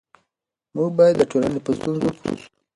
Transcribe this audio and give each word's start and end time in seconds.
موږ 0.75 0.89
باید 0.97 1.15
د 1.17 1.21
ټولنې 1.31 1.59
په 1.65 1.71
ستونزو 1.77 2.09
پوه 2.17 2.35
سو. 2.39 2.45